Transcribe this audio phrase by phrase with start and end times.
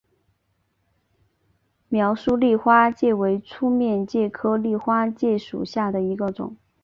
[1.89, 6.57] 苗栗丽花介为粗面介科丽花介属下的一个种。